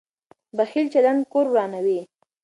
بخیل 0.57 0.87
چلند 0.93 1.21
کور 1.31 1.45
ورانوي. 1.49 1.99